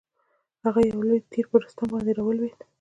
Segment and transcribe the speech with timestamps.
[0.59, 2.59] د هغه یو لوی تیر پر رستم باندي را ولوېد.